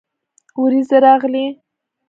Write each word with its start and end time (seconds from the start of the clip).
ورېځې 0.61 0.97
راغلې 1.05 1.45